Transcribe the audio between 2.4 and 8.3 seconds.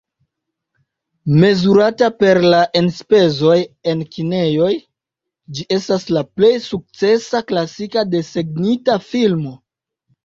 la enspezoj en kinejoj ĝi estas la plej sukcesa klasika